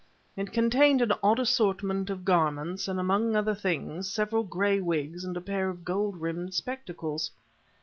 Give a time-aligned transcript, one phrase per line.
[0.35, 5.37] It contained an odd assortment of garments, and amongst other things several gray wigs and
[5.37, 7.29] a pair of gold rimmed spectacles.